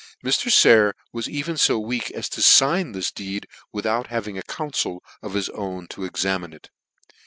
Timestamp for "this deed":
2.93-3.47